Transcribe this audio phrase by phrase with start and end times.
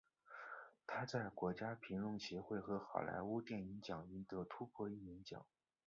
[0.87, 5.45] 他在国家评论协会和好莱坞电影奖赢得突破艺人奖。